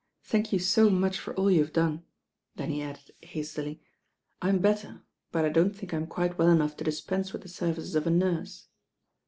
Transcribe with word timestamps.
"Thank 0.23 0.51
you 0.51 0.57
so 0.57 0.89
much 0.89 1.19
for 1.19 1.35
all 1.35 1.51
you 1.51 1.59
have 1.59 1.73
done," 1.73 2.01
then 2.55 2.71
he 2.71 2.81
added 2.81 3.11
hastily, 3.21 3.83
"I'm 4.41 4.57
better; 4.57 5.03
but 5.31 5.45
I 5.45 5.49
don't 5.49 5.75
think 5.75 5.93
I'm 5.93 6.07
quite 6.07 6.39
well 6.39 6.49
enough 6.49 6.75
to 6.77 6.83
dispense 6.83 7.33
with 7.33 7.43
the 7.43 7.49
services 7.49 7.93
of 7.93 8.07
a 8.07 8.09
nurse." 8.09 8.65